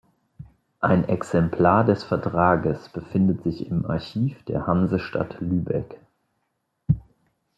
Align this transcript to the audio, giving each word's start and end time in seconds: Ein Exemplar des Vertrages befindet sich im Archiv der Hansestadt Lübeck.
Ein 0.79 1.07
Exemplar 1.09 1.83
des 1.85 2.03
Vertrages 2.03 2.89
befindet 2.89 3.43
sich 3.43 3.67
im 3.67 3.85
Archiv 3.85 4.41
der 4.45 4.65
Hansestadt 4.65 5.39
Lübeck. 5.41 5.99